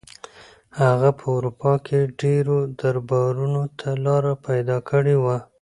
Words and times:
هغه 0.81 1.09
په 1.19 1.25
اروپا 1.35 1.73
کې 1.85 1.99
ډېرو 2.21 2.57
دربارونو 2.81 3.63
ته 3.79 3.89
لاره 4.05 4.33
پیدا 4.47 4.77
کړې 4.89 5.15
وه. 5.23 5.37